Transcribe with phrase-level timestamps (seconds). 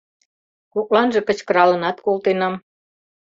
[0.73, 2.53] Кокланже кычкыралынат колтенам.